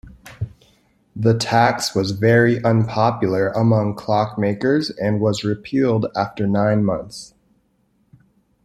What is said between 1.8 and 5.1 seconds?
was very unpopular among clockmakers